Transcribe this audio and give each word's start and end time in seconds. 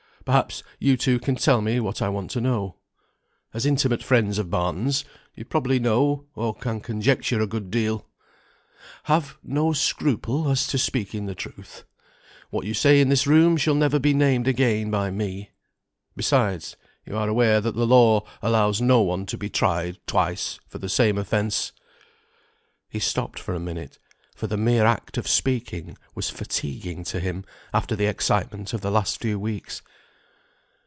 Perhaps 0.23 0.61
you 0.79 0.97
two 0.97 1.17
can 1.19 1.35
tell 1.35 1.61
me 1.61 1.79
what 1.79 1.99
I 1.99 2.07
want 2.07 2.29
to 2.31 2.39
know. 2.41 2.75
As 3.55 3.65
intimate 3.65 4.03
friends 4.03 4.37
of 4.37 4.51
Barton's 4.51 5.03
you 5.33 5.43
probably 5.43 5.79
know, 5.79 6.27
or 6.35 6.53
can 6.53 6.79
conjecture 6.79 7.41
a 7.41 7.47
good 7.47 7.71
deal. 7.71 8.05
Have 9.05 9.39
no 9.43 9.73
scruple 9.73 10.49
as 10.51 10.67
to 10.67 10.77
speaking 10.77 11.25
the 11.25 11.33
truth. 11.33 11.85
What 12.51 12.67
you 12.67 12.75
say 12.75 13.01
in 13.01 13.09
this 13.09 13.25
room 13.25 13.57
shall 13.57 13.73
never 13.73 13.97
be 13.97 14.13
named 14.13 14.47
again 14.47 14.91
by 14.91 15.09
me. 15.09 15.49
Besides, 16.15 16.77
you 17.03 17.17
are 17.17 17.27
aware 17.27 17.59
that 17.59 17.73
the 17.75 17.87
law 17.87 18.23
allows 18.43 18.79
no 18.79 19.01
one 19.01 19.25
to 19.25 19.39
be 19.39 19.49
tried 19.49 19.97
twice 20.05 20.59
for 20.67 20.77
the 20.77 20.87
same 20.87 21.17
offence." 21.17 21.71
He 22.87 22.99
stopped 22.99 23.39
for 23.39 23.55
a 23.55 23.59
minute, 23.59 23.97
for 24.35 24.45
the 24.45 24.55
mere 24.55 24.85
act 24.85 25.17
of 25.17 25.27
speaking 25.27 25.97
was 26.13 26.29
fatiguing 26.29 27.03
to 27.05 27.19
him 27.19 27.43
after 27.73 27.95
the 27.95 28.05
excitement 28.05 28.71
of 28.71 28.81
the 28.81 28.91
last 28.91 29.19
few 29.19 29.39
weeks. 29.39 29.81